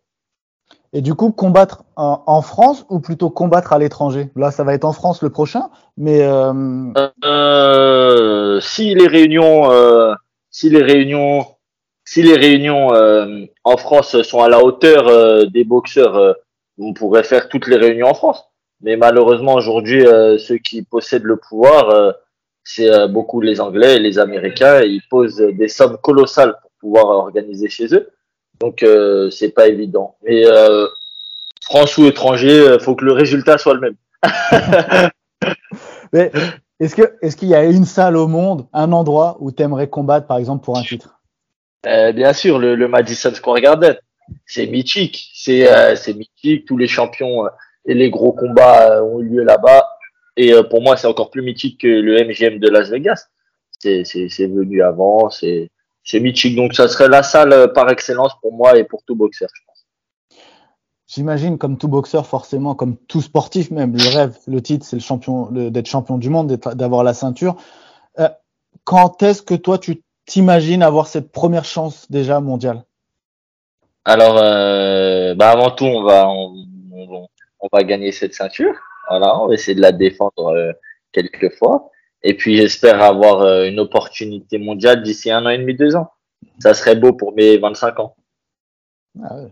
Et 0.96 1.02
du 1.02 1.16
coup, 1.16 1.32
combattre 1.32 1.84
en, 1.96 2.42
France 2.44 2.86
ou 2.90 3.00
plutôt 3.00 3.32
combattre 3.32 3.74
à 3.74 3.80
l'étranger? 3.80 4.30
Là, 4.36 4.52
ça 4.52 4.64
va 4.64 4.76
être 4.76 4.86
en 4.86 4.94
France 4.94 5.24
le 5.24 5.32
prochain, 5.32 5.70
mais 5.98 6.22
euh... 6.22 6.54
Euh, 7.26 8.60
si 8.62 8.94
les 8.94 9.08
réunions, 9.08 9.72
euh, 9.72 10.14
si 10.52 10.70
les 10.70 10.84
réunions, 10.84 11.48
si 12.06 12.22
les 12.22 12.36
réunions 12.36 12.94
euh, 12.94 13.46
en 13.64 13.78
France 13.78 14.22
sont 14.22 14.42
à 14.42 14.50
la 14.50 14.64
hauteur 14.64 15.08
euh, 15.08 15.46
des 15.46 15.64
boxeurs, 15.64 16.36
on 16.78 16.94
pourrait 16.94 17.24
faire 17.24 17.50
toutes 17.50 17.68
les 17.68 17.78
réunions 17.78 18.08
en 18.08 18.14
France. 18.14 18.44
Mais 18.82 18.96
malheureusement, 18.96 19.56
aujourd'hui, 19.56 20.06
ceux 20.38 20.58
qui 20.58 20.84
possèdent 20.84 21.24
le 21.24 21.38
pouvoir, 21.38 22.16
c'est 22.64 23.08
beaucoup 23.08 23.40
les 23.40 23.62
Anglais 23.62 23.96
et 23.96 24.00
les 24.00 24.20
Américains. 24.20 24.82
ils 24.82 25.02
posent 25.10 25.38
des 25.38 25.70
sommes 25.70 25.98
colossales 26.04 26.56
pour 26.62 26.72
pouvoir 26.82 27.06
organiser 27.06 27.70
chez 27.70 27.96
eux. 27.96 28.10
Donc 28.64 28.82
euh, 28.82 29.30
c'est 29.30 29.50
pas 29.50 29.68
évident. 29.68 30.16
Mais 30.24 30.46
euh, 30.46 30.88
France 31.66 31.98
ou 31.98 32.06
étranger, 32.06 32.62
euh, 32.62 32.80
faut 32.80 32.96
que 32.96 33.04
le 33.04 33.12
résultat 33.12 33.58
soit 33.58 33.74
le 33.74 33.82
même. 33.82 33.96
Mais 36.14 36.32
est-ce 36.80 36.96
que 36.96 37.02
est-ce 37.22 37.36
qu'il 37.36 37.50
y 37.50 37.56
a 37.56 37.66
une 37.66 37.84
salle 37.84 38.16
au 38.16 38.28
monde, 38.28 38.66
un 38.72 38.94
endroit 38.94 39.36
où 39.42 39.52
tu 39.52 39.64
aimerais 39.64 39.90
combattre 39.90 40.28
par 40.28 40.38
exemple 40.38 40.64
pour 40.64 40.78
un 40.78 40.82
titre? 40.82 41.20
Euh, 41.88 42.14
Bien 42.14 42.32
sûr, 42.32 42.58
le, 42.58 42.76
le, 42.76 42.88
Madison 42.88 43.34
Square 43.34 43.60
Garden. 43.60 43.98
C'est 44.46 44.68
mythique, 44.68 45.30
c'est 45.36 45.68
c'est 45.98 46.14
mythique. 46.14 46.64
Tous 46.66 46.78
les 46.78 46.88
champions 46.88 47.44
et 47.86 47.94
les 47.94 48.10
gros 48.10 48.32
combats 48.32 49.04
ont 49.04 49.20
eu 49.20 49.28
lieu 49.28 49.44
là-bas. 49.44 49.86
Et 50.38 50.54
pour 50.70 50.82
moi, 50.82 50.96
c'est 50.96 51.08
encore 51.08 51.32
plus 51.32 51.42
mythique 51.42 51.82
que 51.82 51.88
le 51.88 52.24
MGM 52.24 52.60
de 52.60 52.70
Las 52.70 52.90
Vegas. 52.90 53.28
C'est 53.78 54.06
c'est 54.06 54.48
venu 54.48 54.82
avant, 54.82 55.30
c'est 55.30 55.70
c'est 56.04 56.20
mythique. 56.20 56.56
Donc, 56.56 56.74
ça 56.74 56.88
serait 56.88 57.08
la 57.08 57.24
salle 57.24 57.54
euh, 57.54 57.68
par 57.68 57.90
excellence 57.90 58.34
pour 58.42 58.54
moi 58.54 58.78
et 58.78 58.84
pour 58.84 59.04
tout 59.04 59.16
boxeur, 59.16 59.50
je 59.54 59.62
pense. 59.66 59.74
J'imagine, 61.08 61.58
comme 61.58 61.78
tout 61.78 61.88
boxeur, 61.88 62.26
forcément, 62.26 62.76
comme 62.76 62.98
tout 62.98 63.22
sportif 63.22 63.70
même, 63.72 63.96
le 63.96 64.16
rêve, 64.16 64.38
le 64.48 64.62
titre, 64.62 64.86
c'est 64.86 64.96
le 64.96 65.02
champion, 65.02 65.52
d'être 65.52 65.88
champion 65.88 66.18
du 66.18 66.30
monde, 66.30 66.52
d'avoir 66.74 67.04
la 67.04 67.14
ceinture. 67.14 67.56
Euh, 68.20 68.30
quand 68.84 69.22
est-ce 69.22 69.42
que 69.42 69.54
toi, 69.54 69.78
tu 69.78 70.02
t'imagines 70.26 70.82
avoir 70.82 71.08
cette 71.08 71.32
première 71.32 71.66
chance 71.66 72.10
déjà 72.10 72.40
mondiale? 72.40 72.84
Alors, 74.06 74.38
euh, 74.42 75.34
bah 75.36 75.52
avant 75.52 75.72
tout, 75.72 75.86
on 75.86 76.04
va, 76.04 76.28
on, 76.30 76.56
on, 76.92 77.28
on, 77.60 77.68
va 77.72 77.84
gagner 77.84 78.12
cette 78.12 78.34
ceinture. 78.34 78.76
Voilà, 79.08 79.40
on 79.40 79.48
va 79.48 79.54
essayer 79.54 79.76
de 79.76 79.82
la 79.82 79.92
défendre 79.92 80.48
euh, 80.48 80.74
quelques 81.12 81.54
fois. 81.58 81.92
Et 82.24 82.36
puis 82.36 82.58
j'espère 82.58 83.02
avoir 83.02 83.42
euh, 83.42 83.66
une 83.66 83.80
opportunité 83.80 84.58
mondiale 84.58 85.04
d'ici 85.04 85.30
un 85.30 85.46
an 85.46 85.50
et 85.50 85.58
demi, 85.58 85.76
deux 85.76 85.96
ans. 85.96 86.12
Ça 86.60 86.74
serait 86.74 86.96
beau 86.96 87.14
pour 87.14 87.34
mes 87.34 87.58
25 87.58 88.00
ans. 88.00 88.16
Ah 89.22 89.36
ouais. 89.36 89.52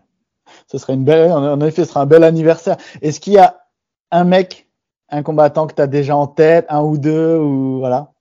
Ce 0.67 0.77
serait 0.77 0.93
une 0.93 1.05
belle, 1.05 1.31
en 1.31 1.59
effet, 1.61 1.83
ce 1.83 1.89
sera 1.89 2.01
un 2.01 2.05
bel 2.05 2.23
anniversaire. 2.23 2.77
Est-ce 3.01 3.19
qu'il 3.19 3.33
y 3.33 3.37
a 3.37 3.61
un 4.11 4.23
mec, 4.23 4.67
un 5.09 5.23
combattant 5.23 5.67
que 5.67 5.75
tu 5.75 5.81
as 5.81 5.87
déjà 5.87 6.15
en 6.15 6.27
tête, 6.27 6.65
un 6.69 6.81
ou 6.81 6.97
deux, 6.97 7.37
ou 7.37 7.79
voilà? 7.79 8.11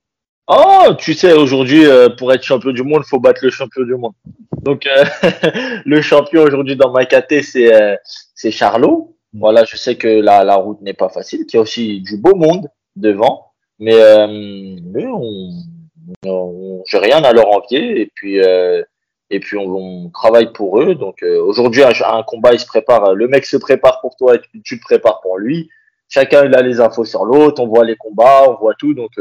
Oh, 0.47 0.93
tu 0.97 1.13
sais, 1.13 1.33
aujourd'hui, 1.33 1.85
euh, 1.85 2.09
pour 2.09 2.33
être 2.33 2.43
champion 2.43 2.71
du 2.71 2.83
monde, 2.83 3.03
il 3.05 3.09
faut 3.09 3.19
battre 3.19 3.39
le 3.43 3.51
champion 3.51 3.83
du 3.83 3.95
monde. 3.95 4.13
Donc, 4.61 4.85
euh, 4.85 5.05
le 5.85 6.01
champion 6.01 6.41
aujourd'hui 6.43 6.75
dans 6.75 6.91
ma 6.91 7.05
KT, 7.05 7.41
c'est 7.41 7.73
euh, 7.73 7.95
c'est 8.35 8.51
Charlot. 8.51 9.15
Mm. 9.33 9.39
Voilà, 9.39 9.63
je 9.63 9.77
sais 9.77 9.95
que 9.95 10.07
la, 10.07 10.43
la 10.43 10.55
route 10.55 10.81
n'est 10.81 10.93
pas 10.93 11.09
facile, 11.09 11.45
qu'il 11.45 11.57
y 11.57 11.59
a 11.59 11.61
aussi 11.61 12.01
du 12.01 12.17
beau 12.17 12.35
monde 12.35 12.67
devant, 12.97 13.50
mais, 13.81 13.97
mais 14.93 15.05
on, 15.07 15.49
on, 16.25 16.83
j'ai 16.87 16.99
rien 16.99 17.21
à 17.23 17.33
leur 17.33 17.47
envier 17.49 18.01
et 18.01 18.11
puis 18.15 18.39
et 19.29 19.39
puis 19.39 19.57
on, 19.57 20.09
travaille 20.09 20.53
pour 20.53 20.81
eux. 20.81 20.95
Donc 20.95 21.21
aujourd'hui, 21.23 21.83
un, 21.83 21.89
un, 21.89 22.23
combat, 22.23 22.53
il 22.53 22.59
se 22.59 22.65
prépare. 22.65 23.13
Le 23.13 23.27
mec 23.27 23.45
se 23.45 23.57
prépare 23.57 23.99
pour 24.01 24.15
toi 24.15 24.35
et 24.35 24.41
tu, 24.41 24.61
tu 24.61 24.79
te 24.79 24.83
prépares 24.83 25.19
pour 25.21 25.37
lui. 25.37 25.69
Chacun 26.07 26.45
il 26.45 26.55
a 26.55 26.61
les 26.61 26.79
infos 26.79 27.05
sur 27.05 27.25
l'autre. 27.25 27.61
On 27.61 27.67
voit 27.67 27.85
les 27.85 27.95
combats, 27.97 28.49
on 28.49 28.55
voit 28.55 28.75
tout. 28.75 28.93
Donc 28.93 29.11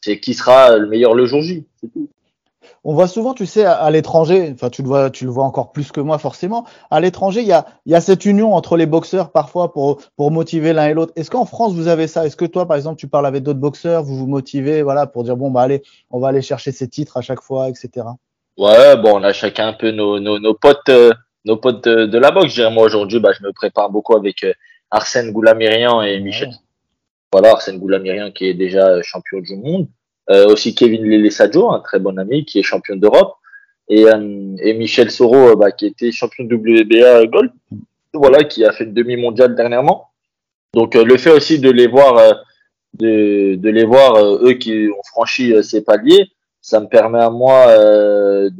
c'est 0.00 0.20
qui 0.20 0.34
sera 0.34 0.76
le 0.76 0.86
meilleur 0.86 1.14
le 1.14 1.26
jour 1.26 1.42
J. 1.42 1.66
C'est 1.80 1.92
tout. 1.92 2.08
On 2.90 2.94
voit 2.94 3.06
souvent, 3.06 3.34
tu 3.34 3.44
sais, 3.44 3.66
à, 3.66 3.90
l'étranger, 3.90 4.50
enfin 4.54 4.70
tu 4.70 4.80
le 4.80 4.88
vois, 4.88 5.10
tu 5.10 5.26
le 5.26 5.30
vois 5.30 5.44
encore 5.44 5.72
plus 5.72 5.92
que 5.92 6.00
moi 6.00 6.16
forcément. 6.16 6.64
À 6.90 7.00
l'étranger, 7.00 7.42
il 7.42 7.46
y 7.46 7.52
a, 7.52 7.66
y 7.84 7.94
a 7.94 8.00
cette 8.00 8.24
union 8.24 8.54
entre 8.54 8.78
les 8.78 8.86
boxeurs 8.86 9.30
parfois 9.30 9.74
pour 9.74 10.00
pour 10.16 10.30
motiver 10.30 10.72
l'un 10.72 10.88
et 10.88 10.94
l'autre. 10.94 11.12
Est-ce 11.14 11.30
qu'en 11.30 11.44
France 11.44 11.74
vous 11.74 11.88
avez 11.88 12.06
ça? 12.06 12.24
Est-ce 12.24 12.34
que 12.34 12.46
toi, 12.46 12.66
par 12.66 12.78
exemple, 12.78 12.98
tu 12.98 13.06
parles 13.06 13.26
avec 13.26 13.42
d'autres 13.42 13.58
boxeurs, 13.58 14.04
vous 14.04 14.16
vous 14.16 14.26
motivez, 14.26 14.80
voilà, 14.80 15.06
pour 15.06 15.22
dire 15.22 15.36
bon 15.36 15.50
bah 15.50 15.60
allez, 15.60 15.82
on 16.10 16.18
va 16.18 16.28
aller 16.28 16.40
chercher 16.40 16.72
ces 16.72 16.88
titres 16.88 17.18
à 17.18 17.20
chaque 17.20 17.42
fois, 17.42 17.68
etc. 17.68 18.06
Ouais, 18.56 18.96
bon, 18.96 19.20
on 19.20 19.22
a 19.22 19.34
chacun 19.34 19.68
un 19.68 19.74
peu 19.74 19.90
nos 19.90 20.18
nos, 20.18 20.38
nos 20.38 20.54
potes, 20.54 20.88
euh, 20.88 21.12
nos 21.44 21.58
potes 21.58 21.84
de, 21.84 22.18
la 22.18 22.30
boxe. 22.30 22.54
Je 22.54 22.62
moi 22.70 22.84
aujourd'hui, 22.84 23.20
bah 23.20 23.32
je 23.38 23.44
me 23.44 23.52
prépare 23.52 23.90
beaucoup 23.90 24.16
avec 24.16 24.44
euh, 24.44 24.54
Arsène 24.90 25.32
Goulamirian 25.32 26.00
et 26.00 26.20
Michel. 26.20 26.52
Voilà, 27.32 27.50
Arsène 27.50 27.80
Goulamirian 27.80 28.30
qui 28.30 28.46
est 28.46 28.54
déjà 28.54 29.02
champion 29.02 29.40
du 29.40 29.56
monde. 29.56 29.88
Euh, 30.30 30.46
aussi 30.48 30.74
Kevin 30.74 31.30
Sadio, 31.30 31.70
un 31.70 31.80
très 31.80 31.98
bon 31.98 32.18
ami 32.18 32.44
qui 32.44 32.58
est 32.58 32.62
champion 32.62 32.96
d'Europe. 32.96 33.36
Et, 33.88 34.04
euh, 34.04 34.54
et, 34.60 34.74
Michel 34.74 35.10
Soro, 35.10 35.34
euh, 35.34 35.56
bah, 35.56 35.72
qui 35.72 35.86
était 35.86 36.12
champion 36.12 36.44
WBA 36.44 37.26
Gold, 37.26 37.50
voilà, 38.12 38.44
qui 38.44 38.64
a 38.64 38.72
fait 38.72 38.84
une 38.84 38.92
demi-mondiale 38.92 39.54
dernièrement. 39.54 40.08
Donc 40.74 40.94
le 40.94 41.16
fait 41.16 41.30
aussi 41.30 41.58
de 41.60 41.70
les 41.70 41.86
voir, 41.86 42.42
de, 42.98 43.54
de 43.54 43.70
les 43.70 43.86
voir 43.86 44.22
eux 44.22 44.52
qui 44.52 44.88
ont 44.90 45.02
franchi 45.06 45.54
ces 45.64 45.82
paliers, 45.82 46.26
ça 46.60 46.78
me 46.80 46.88
permet 46.88 47.20
à 47.20 47.30
moi 47.30 47.66
de, 47.68 48.50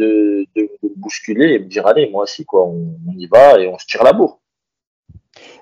de, 0.56 0.70
bousculer 0.96 1.52
et 1.52 1.58
me 1.58 1.66
dire 1.66 1.86
allez 1.86 2.08
moi 2.08 2.22
aussi 2.22 2.46
quoi, 2.46 2.64
on, 2.64 2.96
y 3.14 3.26
va 3.26 3.60
et 3.60 3.68
on 3.68 3.76
se 3.76 3.84
tire 3.84 4.02
la 4.02 4.14
bourre. 4.14 4.40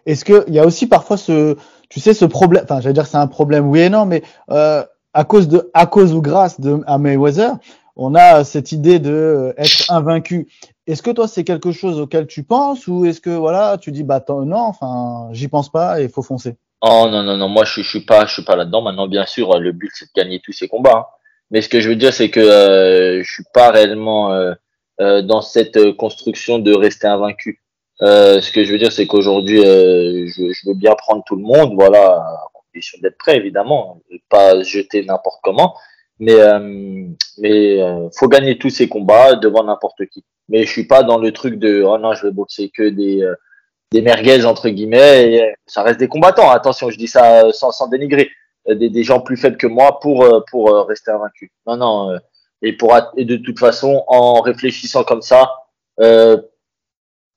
Est-ce 0.06 0.24
qu'il 0.24 0.54
y 0.54 0.60
a 0.60 0.64
aussi 0.64 0.86
parfois 0.86 1.16
ce, 1.16 1.56
tu 1.88 1.98
sais, 1.98 2.14
ce 2.14 2.24
problème, 2.24 2.62
enfin, 2.62 2.80
j'allais 2.80 2.94
dire 2.94 3.06
c'est 3.06 3.16
un 3.16 3.26
problème, 3.26 3.68
oui 3.68 3.80
et 3.80 3.90
non, 3.90 4.06
mais 4.06 4.22
à 5.16 5.24
cause 5.24 5.48
de, 5.48 5.70
à 5.72 5.86
cause 5.86 6.12
ou 6.12 6.20
grâce 6.20 6.60
de 6.60 6.80
à 6.86 6.98
Mayweather, 6.98 7.52
on 7.96 8.14
a 8.14 8.44
cette 8.44 8.70
idée 8.72 8.98
de 8.98 9.10
euh, 9.10 9.52
être 9.56 9.90
invaincu. 9.90 10.46
Est-ce 10.86 11.02
que 11.02 11.10
toi 11.10 11.26
c'est 11.26 11.42
quelque 11.42 11.72
chose 11.72 11.98
auquel 11.98 12.26
tu 12.26 12.42
penses 12.42 12.86
ou 12.86 13.06
est-ce 13.06 13.22
que 13.22 13.30
voilà, 13.30 13.78
tu 13.80 13.92
dis 13.92 14.04
bah 14.04 14.22
non, 14.28 14.58
enfin, 14.58 15.30
j'y 15.32 15.48
pense 15.48 15.72
pas 15.72 16.00
et 16.00 16.04
il 16.04 16.10
faut 16.10 16.22
foncer? 16.22 16.56
Oh 16.82 17.08
non 17.10 17.22
non 17.22 17.38
non, 17.38 17.48
moi 17.48 17.64
je, 17.64 17.80
je 17.80 17.88
suis 17.88 18.04
pas, 18.04 18.26
je 18.26 18.34
suis 18.34 18.44
pas 18.44 18.56
là-dedans. 18.56 18.82
Maintenant, 18.82 19.08
bien 19.08 19.24
sûr, 19.24 19.58
le 19.58 19.72
but 19.72 19.90
c'est 19.94 20.04
de 20.04 20.10
gagner 20.14 20.38
tous 20.44 20.52
ces 20.52 20.68
combats. 20.68 20.98
Hein. 20.98 21.06
Mais 21.50 21.62
ce 21.62 21.70
que 21.70 21.80
je 21.80 21.88
veux 21.88 21.96
dire, 21.96 22.12
c'est 22.12 22.28
que 22.28 22.40
euh, 22.40 23.22
je 23.22 23.32
suis 23.32 23.44
pas 23.54 23.70
réellement 23.70 24.32
euh, 24.32 24.52
euh 25.00 25.22
dans 25.22 25.40
cette 25.40 25.92
construction 25.92 26.58
de 26.58 26.74
rester 26.74 27.06
invaincu. 27.06 27.62
Ce 28.00 28.52
que 28.52 28.64
je 28.64 28.72
veux 28.72 28.78
dire, 28.78 28.92
c'est 28.92 29.06
qu'aujourd'hui, 29.06 29.62
je, 29.62 30.52
je, 30.52 30.68
veux 30.68 30.74
bien 30.74 30.94
prendre 30.94 31.22
tout 31.26 31.36
le 31.36 31.42
monde, 31.42 31.72
voilà, 31.74 32.22
à 32.76 32.80
condition 32.80 32.98
d'être 33.02 33.18
prêt, 33.18 33.36
évidemment, 33.36 34.00
pas 34.28 34.62
jeter 34.62 35.04
n'importe 35.04 35.40
comment, 35.42 35.74
mais 36.18 36.34
euh, 36.34 37.08
mais 37.38 37.80
euh, 37.80 38.08
faut 38.16 38.28
gagner 38.28 38.58
tous 38.58 38.70
ces 38.70 38.88
combats 38.88 39.34
devant 39.34 39.64
n'importe 39.64 40.06
qui. 40.06 40.24
Mais 40.48 40.64
je 40.64 40.70
suis 40.70 40.86
pas 40.86 41.02
dans 41.02 41.18
le 41.18 41.32
truc 41.32 41.58
de 41.58 41.82
oh 41.82 41.98
non, 41.98 42.14
je 42.14 42.26
vais 42.26 42.32
boxer 42.32 42.70
que 42.70 42.88
des 42.88 43.22
euh, 43.22 43.34
des 43.92 44.02
merguez 44.02 44.44
entre 44.44 44.68
guillemets. 44.68 45.32
Et 45.32 45.54
ça 45.66 45.82
reste 45.82 46.00
des 46.00 46.08
combattants. 46.08 46.50
Attention, 46.50 46.90
je 46.90 46.98
dis 46.98 47.08
ça 47.08 47.52
sans, 47.52 47.72
sans 47.72 47.88
dénigrer. 47.88 48.30
Des, 48.68 48.90
des 48.90 49.04
gens 49.04 49.20
plus 49.20 49.36
faibles 49.36 49.58
que 49.58 49.68
moi 49.68 50.00
pour 50.00 50.26
pour 50.50 50.86
rester 50.88 51.10
invaincu. 51.12 51.52
Non 51.66 51.76
non. 51.76 52.18
Et 52.62 52.72
pour 52.72 52.96
et 53.16 53.24
de 53.24 53.36
toute 53.36 53.58
façon, 53.58 54.02
en 54.08 54.40
réfléchissant 54.40 55.04
comme 55.04 55.22
ça. 55.22 55.50
Euh, 56.00 56.36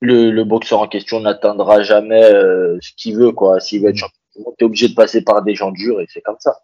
le, 0.01 0.31
le 0.31 0.43
boxeur 0.43 0.79
en 0.79 0.87
question 0.87 1.19
n'atteindra 1.19 1.81
jamais 1.83 2.23
euh, 2.23 2.77
ce 2.81 2.91
qu'il 2.95 3.15
veut, 3.17 3.31
quoi. 3.31 3.59
S'il 3.59 3.81
veut 3.81 3.89
être 3.89 3.97
champion 3.97 4.18
t'es 4.57 4.65
obligé 4.65 4.87
de 4.87 4.93
passer 4.93 5.23
par 5.23 5.41
des 5.41 5.55
gens 5.55 5.71
durs 5.71 6.01
et 6.01 6.05
c'est 6.09 6.21
comme 6.21 6.37
ça. 6.39 6.57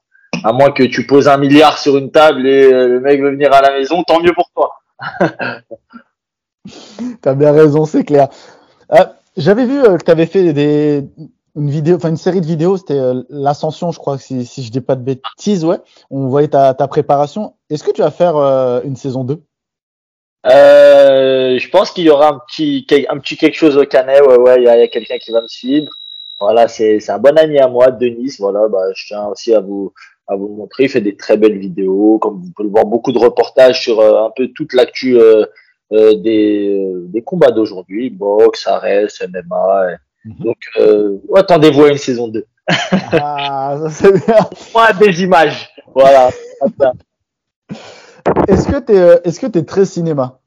À 0.43 0.51
moins 0.53 0.71
que 0.71 0.83
tu 0.83 1.05
poses 1.07 1.27
un 1.27 1.37
milliard 1.37 1.77
sur 1.77 1.97
une 1.97 2.11
table 2.11 2.45
et 2.47 2.65
euh, 2.65 2.87
le 2.87 2.99
mec 2.99 3.21
veut 3.21 3.31
venir 3.31 3.53
à 3.53 3.61
la 3.61 3.71
maison, 3.71 4.03
tant 4.03 4.21
mieux 4.21 4.33
pour 4.33 4.49
toi. 4.53 4.71
T'as 7.21 7.35
bien 7.35 7.51
raison, 7.51 7.85
c'est 7.85 8.03
clair. 8.03 8.27
Euh, 8.91 9.05
J'avais 9.37 9.65
vu 9.65 9.79
euh, 9.79 9.97
que 9.97 10.03
tu 10.03 10.11
avais 10.11 10.25
fait 10.25 10.53
des, 10.53 11.03
une 11.55 11.69
vidéo, 11.69 11.95
enfin 11.97 12.09
une 12.09 12.17
série 12.17 12.41
de 12.41 12.45
vidéos, 12.45 12.77
c'était 12.77 12.99
euh, 12.99 13.23
l'ascension, 13.29 13.91
je 13.91 13.99
crois, 13.99 14.17
si, 14.17 14.45
si 14.45 14.63
je 14.63 14.71
dis 14.71 14.81
pas 14.81 14.95
de 14.95 15.03
bêtises, 15.03 15.63
ouais. 15.65 15.77
On 16.09 16.27
voyait 16.27 16.47
ta, 16.49 16.73
ta 16.73 16.87
préparation. 16.87 17.55
Est-ce 17.69 17.83
que 17.83 17.91
tu 17.91 18.01
vas 18.01 18.11
faire 18.11 18.35
une 18.83 18.95
saison 18.95 19.23
2 19.23 19.41
euh, 20.47 21.57
je 21.57 21.69
pense 21.69 21.91
qu'il 21.91 22.03
y 22.03 22.09
aura 22.09 22.29
un 22.29 22.39
petit, 22.47 22.85
un 23.09 23.17
petit 23.17 23.37
quelque 23.37 23.55
chose 23.55 23.77
au 23.77 23.85
canet. 23.85 24.21
Ouais, 24.21 24.37
ouais, 24.37 24.57
il 24.57 24.63
y 24.63 24.67
a, 24.67 24.73
a 24.73 24.87
quelqu'un 24.87 25.17
qui 25.17 25.31
va 25.31 25.41
me 25.41 25.47
suivre. 25.47 25.91
Voilà, 26.39 26.67
c'est, 26.67 26.99
c'est 26.99 27.11
un 27.11 27.19
bon 27.19 27.37
ami 27.37 27.59
à 27.59 27.67
moi, 27.67 27.91
Denis. 27.91 28.35
Voilà, 28.39 28.67
bah, 28.67 28.91
je 28.93 29.07
tiens 29.07 29.27
aussi 29.27 29.53
à 29.53 29.61
vous, 29.61 29.93
à 30.27 30.35
vous 30.35 30.49
montrer. 30.49 30.83
Il 30.83 30.89
fait 30.89 31.01
des 31.01 31.15
très 31.15 31.37
belles 31.37 31.57
vidéos. 31.57 32.19
Comme 32.19 32.41
vous 32.41 32.51
pouvez 32.55 32.67
le 32.67 32.71
voir, 32.71 32.85
beaucoup 32.85 33.11
de 33.11 33.17
reportages 33.17 33.81
sur 33.81 33.99
euh, 33.99 34.25
un 34.25 34.31
peu 34.35 34.49
toute 34.49 34.73
l'actu 34.73 35.17
euh, 35.17 35.45
euh 35.93 36.15
des, 36.15 36.91
des 37.07 37.21
combats 37.21 37.51
d'aujourd'hui. 37.51 38.09
Boxe, 38.09 38.67
ARS, 38.67 39.21
MMA. 39.29 39.97
Mhm. 40.25 40.35
Donc, 40.39 40.57
euh, 40.77 41.17
attendez-vous 41.35 41.83
à 41.83 41.89
une 41.89 41.97
saison 41.97 42.27
2. 42.27 42.45
ah, 42.67 43.77
ça 43.83 43.89
c'est 43.89 44.25
bien. 44.25 44.49
Moi, 44.73 44.93
des 44.93 45.23
images. 45.23 45.69
Voilà. 45.93 46.31
Est-ce 48.47 48.67
que 48.67 48.79
tu 48.79 48.93
es, 48.93 49.21
est-ce 49.23 49.39
que 49.39 49.57
es 49.57 49.63
très 49.63 49.85
cinéma? 49.85 50.39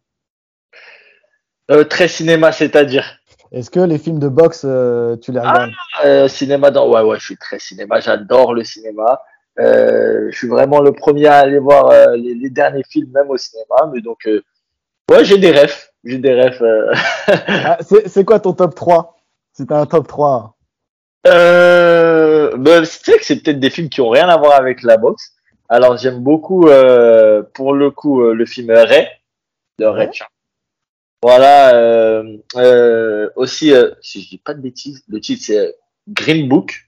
Euh, 1.70 1.84
Très 1.84 2.08
cinéma, 2.08 2.50
c'est-à-dire? 2.52 3.17
Est-ce 3.52 3.70
que 3.70 3.80
les 3.80 3.98
films 3.98 4.18
de 4.18 4.28
boxe, 4.28 4.62
euh, 4.64 5.16
tu 5.16 5.32
les 5.32 5.40
regardes 5.40 5.70
ah, 5.94 6.06
euh, 6.06 6.28
Cinéma, 6.28 6.70
dans... 6.70 6.88
ouais, 6.90 7.02
ouais, 7.02 7.18
je 7.18 7.24
suis 7.24 7.36
très 7.36 7.58
cinéma. 7.58 8.00
J'adore 8.00 8.54
le 8.54 8.64
cinéma. 8.64 9.22
Euh, 9.58 10.28
je 10.30 10.36
suis 10.36 10.48
vraiment 10.48 10.80
le 10.80 10.92
premier 10.92 11.26
à 11.26 11.38
aller 11.38 11.58
voir 11.58 11.90
euh, 11.90 12.16
les, 12.16 12.34
les, 12.34 12.50
derniers 12.50 12.84
films, 12.88 13.10
même 13.12 13.30
au 13.30 13.36
cinéma. 13.36 13.90
Mais 13.92 14.00
donc, 14.00 14.28
ouais, 15.10 15.24
j'ai 15.24 15.38
des 15.38 15.50
rêves. 15.50 15.90
J'ai 16.04 16.18
des 16.18 16.34
rêves. 16.34 16.62
ah, 17.26 17.78
c'est 18.06 18.24
quoi 18.24 18.38
ton 18.38 18.52
top 18.52 18.74
3 18.74 19.16
Si 19.52 19.66
t'as 19.66 19.80
un 19.80 19.86
top 19.86 20.06
3 20.06 20.58
euh, 21.26 22.56
ben, 22.56 22.82
tu 22.82 22.86
sais 22.86 23.18
que 23.18 23.24
c'est 23.24 23.42
peut-être 23.42 23.60
des 23.60 23.70
films 23.70 23.88
qui 23.88 24.00
ont 24.00 24.10
rien 24.10 24.28
à 24.28 24.36
voir 24.36 24.54
avec 24.54 24.82
la 24.82 24.96
boxe. 24.96 25.32
Alors 25.68 25.96
j'aime 25.98 26.20
beaucoup 26.20 26.68
euh, 26.68 27.42
pour 27.54 27.74
le 27.74 27.90
coup 27.90 28.22
euh, 28.22 28.34
le 28.34 28.46
film 28.46 28.70
Ray 28.70 29.06
de 29.78 29.84
Ray 29.84 30.08
Charles. 30.12 30.30
Voilà 31.22 31.74
euh, 31.74 32.38
euh 32.56 33.28
aussi 33.34 33.72
euh, 33.72 33.90
si 34.00 34.22
je 34.22 34.28
dis 34.28 34.38
pas 34.38 34.54
de 34.54 34.60
bêtises, 34.60 35.02
le 35.08 35.20
titre 35.20 35.42
c'est 35.44 35.74
Green 36.08 36.48
Book 36.48 36.86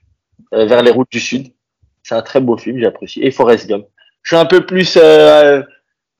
vers 0.51 0.81
les 0.81 0.91
routes 0.91 1.11
du 1.11 1.19
sud. 1.19 1.53
C'est 2.03 2.15
un 2.15 2.21
très 2.21 2.41
beau 2.41 2.57
film, 2.57 2.79
j'apprécie. 2.79 3.21
Et 3.21 3.31
Forrest 3.31 3.67
Gump. 3.67 3.85
Je 4.23 4.35
suis 4.35 4.37
un 4.37 4.45
peu 4.45 4.65
plus 4.65 4.97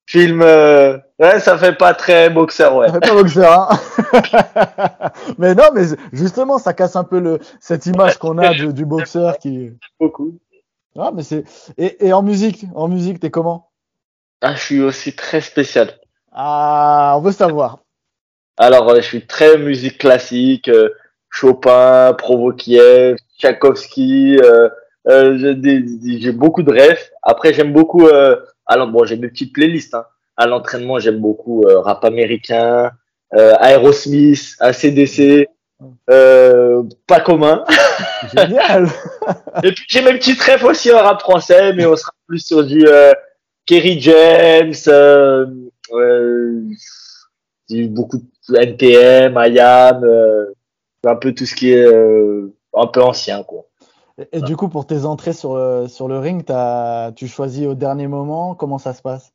film 0.08 0.42
ouais, 0.42 1.40
ça 1.40 1.58
fait 1.58 1.74
pas 1.74 1.94
très 1.94 2.30
boxeur 2.30 2.76
ouais. 2.76 2.88
Ça 2.88 2.94
fait 2.94 3.00
pas 3.00 3.14
boxeur 3.14 3.72
hein. 3.72 5.12
mais 5.38 5.56
non 5.56 5.70
mais 5.74 5.84
justement 6.12 6.58
ça 6.58 6.74
casse 6.74 6.96
un 6.96 7.04
peu 7.04 7.20
le 7.20 7.40
cette 7.60 7.86
image 7.86 8.18
qu'on 8.18 8.38
a 8.38 8.54
du, 8.54 8.74
du 8.74 8.86
boxeur 8.86 9.38
qui 9.38 9.72
beaucoup. 10.00 10.40
Ah, 10.98 11.12
mais 11.14 11.24
c'est. 11.24 11.46
Et, 11.78 12.08
et, 12.08 12.14
en 12.14 12.22
musique, 12.22 12.66
en 12.76 12.88
musique, 12.88 13.20
t'es 13.20 13.32
comment? 13.32 13.72
Ah, 14.42 14.56
je 14.56 14.62
suis 14.62 14.82
aussi 14.82 15.16
très 15.16 15.42
spécial. 15.42 16.00
Ah, 16.32 17.14
on 17.18 17.22
veut 17.22 17.32
savoir. 17.32 17.80
Alors, 18.62 18.88
euh, 18.92 18.98
je 18.98 19.02
suis 19.02 19.26
très 19.26 19.58
musique 19.58 19.98
classique, 19.98 20.68
euh, 20.68 20.90
Chopin, 21.32 22.14
Provokiev, 22.16 23.18
Tchaïkovski. 23.40 24.38
Euh, 24.38 24.70
j'ai 25.08 26.32
beaucoup 26.32 26.62
de 26.62 26.72
rêves. 26.72 27.10
Après, 27.24 27.54
j'aime 27.54 27.74
beaucoup. 27.74 28.08
alors, 28.68 28.88
bon, 28.88 29.04
j'ai 29.04 29.18
mes 29.18 29.30
petites 29.30 29.52
playlists. 29.52 29.96
Hein. 29.96 30.06
À 30.38 30.46
l'entraînement, 30.46 31.00
j'aime 31.00 31.20
beaucoup 31.20 31.66
rap 31.68 32.06
américain, 32.06 32.92
Aerosmith, 33.34 34.56
ACDC. 34.60 35.48
euh, 36.12 36.84
pas 37.08 37.20
commun. 37.22 37.64
Génial. 38.36 38.88
Et 39.64 39.72
puis 39.72 39.86
j'ai 39.88 40.04
mes 40.04 40.14
petits 40.14 40.34
rêves 40.40 40.64
aussi 40.64 40.94
en 40.94 41.00
rap 41.00 41.22
français, 41.22 41.74
mais 41.74 41.88
on 41.88 41.96
sera 41.96 42.12
plus 42.28 42.46
sur 42.46 42.64
du 42.64 42.86
euh, 42.88 43.14
Kerry 43.66 44.00
James, 44.00 44.74
euh, 44.88 45.46
euh, 47.72 47.76
du 47.76 47.88
beaucoup 47.88 48.18
de 48.50 48.56
NPM, 48.56 49.36
IAM, 49.38 50.04
euh, 50.04 50.46
un 51.06 51.16
peu 51.16 51.34
tout 51.34 51.46
ce 51.46 51.56
qui 51.56 51.72
est 51.72 51.86
euh, 51.86 52.54
un 52.74 52.88
peu 52.88 53.02
ancien 53.02 53.44
quoi. 53.44 53.66
Et, 54.18 54.38
et 54.38 54.42
du 54.42 54.56
coup, 54.56 54.68
pour 54.70 54.86
tes 54.86 55.06
entrées 55.06 55.34
sur 55.34 55.56
le, 55.56 55.88
sur 55.88 56.08
le 56.08 56.20
ring, 56.20 56.44
as, 56.50 57.12
tu 57.16 57.28
choisis 57.28 57.66
au 57.66 57.74
dernier 57.76 58.08
moment? 58.08 58.56
Comment 58.56 58.78
ça 58.78 58.94
se 58.94 59.02
passe? 59.02 59.32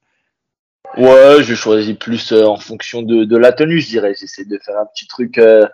Ouais, 0.96 1.42
je 1.42 1.54
choisis 1.54 1.96
plus 1.96 2.32
euh, 2.32 2.46
en 2.46 2.56
fonction 2.56 3.02
de, 3.02 3.24
de 3.24 3.36
la 3.36 3.52
tenue, 3.52 3.80
je 3.80 3.88
dirais. 3.88 4.14
J'essaie 4.18 4.44
de 4.44 4.58
faire 4.64 4.78
un 4.78 4.86
petit 4.86 5.06
truc 5.08 5.38
euh, 5.38 5.66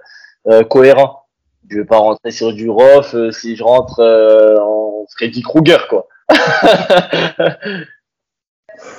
euh, 0.49 0.64
cohérent. 0.64 1.26
Je 1.69 1.78
vais 1.78 1.85
pas 1.85 1.99
rentrer 1.99 2.31
sur 2.31 2.52
du 2.52 2.71
rough 2.71 3.14
euh, 3.14 3.31
si 3.31 3.54
je 3.54 3.62
rentre 3.62 4.00
euh, 4.00 4.57
en 4.61 5.07
Freddy 5.14 5.42
Krueger, 5.42 5.87
quoi. 5.88 6.09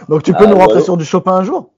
Donc 0.07 0.23
tu 0.23 0.33
peux 0.33 0.45
Ah, 0.45 0.47
nous 0.47 0.57
rentrer 0.57 0.81
sur 0.81 0.97
du 0.97 1.05
Chopin 1.05 1.33
un 1.33 1.43
jour? 1.43 1.72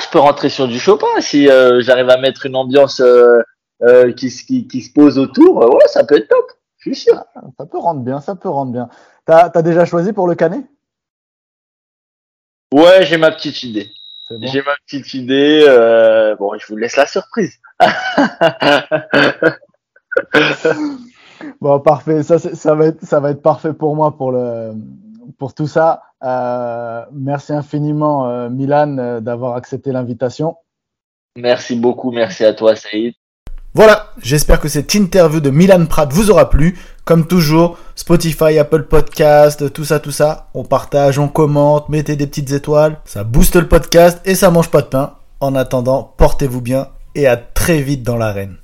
Je 0.00 0.08
peux 0.10 0.18
rentrer 0.18 0.48
sur 0.48 0.68
du 0.68 0.78
Chopin 0.78 1.06
si 1.20 1.48
euh, 1.48 1.80
j'arrive 1.82 2.10
à 2.10 2.18
mettre 2.18 2.46
une 2.46 2.56
ambiance 2.56 3.00
euh, 3.00 3.40
euh, 3.82 4.12
qui, 4.12 4.30
se- 4.30 4.44
qui, 4.44 4.66
qui 4.68 4.82
se 4.82 4.92
pose 4.92 5.18
autour. 5.18 5.56
Ouais, 5.74 5.86
ça 5.88 6.04
peut 6.04 6.16
être 6.16 6.28
top. 6.28 6.46
Je 6.78 6.90
suis 6.92 7.02
sûr. 7.10 7.24
Ça 7.58 7.66
peut 7.66 7.78
rendre 7.78 8.00
bien, 8.00 8.20
ça 8.20 8.34
peut 8.34 8.48
rendre 8.48 8.72
bien. 8.72 8.88
T'as 9.26 9.50
as 9.54 9.62
déjà 9.62 9.84
choisi 9.84 10.12
pour 10.12 10.28
le 10.28 10.34
canet? 10.34 10.64
Ouais, 12.72 13.04
j'ai 13.04 13.16
ma 13.16 13.30
petite 13.30 13.62
idée. 13.62 13.90
Bon. 14.30 14.46
J'ai 14.46 14.62
ma 14.62 14.74
petite 14.86 15.14
idée. 15.14 15.64
euh, 15.66 16.36
bon, 16.36 16.52
je 16.58 16.66
vous 16.66 16.76
laisse 16.76 16.96
la 16.96 17.06
surprise. 17.06 17.58
Bon, 21.60 21.78
parfait. 21.80 22.22
Ça, 22.22 22.74
va 22.74 22.86
être, 22.86 23.04
ça 23.04 23.20
va 23.20 23.30
être 23.30 23.42
parfait 23.42 23.72
pour 23.72 23.94
moi 23.94 24.16
pour, 24.16 24.32
le, 24.32 24.72
pour 25.38 25.54
tout 25.54 25.66
ça. 25.66 26.02
Euh, 26.24 27.04
merci 27.12 27.52
infiniment, 27.52 28.28
euh, 28.28 28.48
Milan, 28.48 28.98
euh, 28.98 29.20
d'avoir 29.20 29.56
accepté 29.56 29.92
l'invitation. 29.92 30.56
merci 31.36 31.76
beaucoup. 31.76 32.10
Merci 32.10 32.44
à 32.44 32.52
toi, 32.52 32.74
Saïd. 32.74 33.14
Voilà, 33.74 34.08
j'espère 34.20 34.60
que 34.60 34.68
cette 34.68 34.94
interview 34.94 35.40
de 35.40 35.50
Milan 35.50 35.86
Pratt 35.86 36.12
vous 36.12 36.30
aura 36.30 36.50
plu. 36.50 36.76
Comme 37.04 37.26
toujours, 37.28 37.78
Spotify, 37.94 38.58
Apple 38.58 38.84
Podcast, 38.84 39.72
tout 39.72 39.84
ça, 39.84 40.00
tout 40.00 40.10
ça. 40.10 40.48
On 40.54 40.64
partage, 40.64 41.18
on 41.18 41.28
commente, 41.28 41.88
mettez 41.88 42.16
des 42.16 42.26
petites 42.26 42.50
étoiles. 42.50 42.98
Ça 43.04 43.24
booste 43.24 43.56
le 43.56 43.68
podcast 43.68 44.20
et 44.24 44.34
ça 44.34 44.50
mange 44.50 44.70
pas 44.70 44.82
de 44.82 44.86
pain. 44.86 45.14
En 45.40 45.54
attendant, 45.54 46.14
portez-vous 46.16 46.60
bien 46.60 46.88
et 47.14 47.28
à 47.28 47.36
très 47.36 47.80
vite 47.80 48.02
dans 48.02 48.16
l'arène. 48.16 48.56